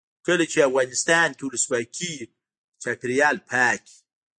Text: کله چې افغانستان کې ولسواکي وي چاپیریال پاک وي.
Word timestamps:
کله 0.27 0.43
چې 0.51 0.59
افغانستان 0.69 1.29
کې 1.37 1.43
ولسواکي 1.45 2.11
وي 2.19 2.25
چاپیریال 2.81 3.37
پاک 3.51 3.81
وي. 3.89 3.97